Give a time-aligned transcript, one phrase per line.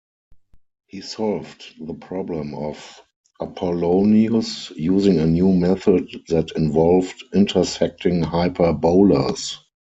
[0.87, 3.03] He solved the Problem of
[3.39, 9.59] Apollonius using a new method that involved intersecting hyperbolas.